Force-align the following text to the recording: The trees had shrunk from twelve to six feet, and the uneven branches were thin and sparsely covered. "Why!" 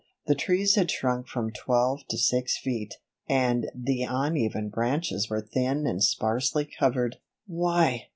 The 0.25 0.33
trees 0.33 0.73
had 0.73 0.89
shrunk 0.89 1.27
from 1.27 1.51
twelve 1.51 1.99
to 2.09 2.17
six 2.17 2.57
feet, 2.57 2.95
and 3.29 3.69
the 3.75 4.01
uneven 4.01 4.69
branches 4.69 5.29
were 5.29 5.41
thin 5.41 5.85
and 5.85 6.03
sparsely 6.03 6.65
covered. 6.65 7.17
"Why!" 7.45 8.07